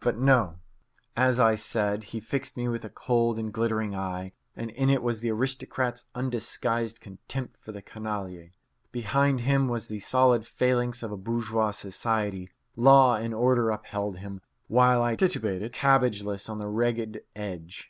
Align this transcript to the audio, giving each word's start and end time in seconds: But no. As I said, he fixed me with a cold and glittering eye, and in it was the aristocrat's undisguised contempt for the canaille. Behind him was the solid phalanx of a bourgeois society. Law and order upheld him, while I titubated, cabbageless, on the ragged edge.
But 0.00 0.18
no. 0.18 0.58
As 1.16 1.38
I 1.38 1.54
said, 1.54 2.02
he 2.10 2.18
fixed 2.18 2.56
me 2.56 2.66
with 2.66 2.84
a 2.84 2.90
cold 2.90 3.38
and 3.38 3.52
glittering 3.52 3.94
eye, 3.94 4.32
and 4.56 4.72
in 4.72 4.90
it 4.90 5.00
was 5.00 5.20
the 5.20 5.30
aristocrat's 5.30 6.06
undisguised 6.12 7.00
contempt 7.00 7.56
for 7.60 7.70
the 7.70 7.80
canaille. 7.80 8.48
Behind 8.90 9.42
him 9.42 9.68
was 9.68 9.86
the 9.86 10.00
solid 10.00 10.44
phalanx 10.44 11.04
of 11.04 11.12
a 11.12 11.16
bourgeois 11.16 11.70
society. 11.70 12.50
Law 12.74 13.14
and 13.14 13.32
order 13.32 13.70
upheld 13.70 14.16
him, 14.16 14.40
while 14.66 15.04
I 15.04 15.14
titubated, 15.14 15.70
cabbageless, 15.72 16.48
on 16.50 16.58
the 16.58 16.66
ragged 16.66 17.20
edge. 17.36 17.88